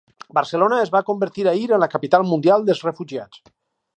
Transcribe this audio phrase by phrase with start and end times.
[0.35, 3.45] Barcelona es va convertir ahir en la capital mundial dels refugiats.